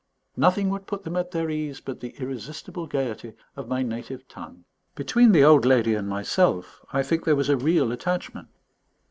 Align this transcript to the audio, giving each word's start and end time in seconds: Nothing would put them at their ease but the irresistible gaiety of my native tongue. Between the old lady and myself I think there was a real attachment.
Nothing 0.35 0.69
would 0.71 0.87
put 0.87 1.03
them 1.03 1.15
at 1.15 1.29
their 1.29 1.47
ease 1.51 1.79
but 1.79 1.99
the 1.99 2.15
irresistible 2.17 2.87
gaiety 2.87 3.33
of 3.55 3.67
my 3.67 3.83
native 3.83 4.27
tongue. 4.27 4.65
Between 4.95 5.31
the 5.31 5.43
old 5.43 5.63
lady 5.63 5.93
and 5.93 6.07
myself 6.09 6.81
I 6.91 7.03
think 7.03 7.23
there 7.23 7.35
was 7.35 7.49
a 7.49 7.55
real 7.55 7.91
attachment. 7.91 8.47